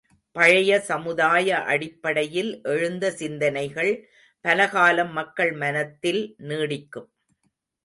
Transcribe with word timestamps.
பழைய 0.35 0.79
சமுதாய 0.79 1.57
அடிப்படையில் 1.63 2.61
எழுந்த 2.63 3.11
சிந்தனைகள் 3.11 3.91
பல 4.45 4.67
காலம் 4.69 5.13
மக்கள் 5.13 5.53
மனத்தில் 5.53 6.35
நீடிக்கும். 6.39 7.09